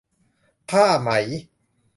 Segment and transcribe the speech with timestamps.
[0.69, 1.09] ผ้าไหม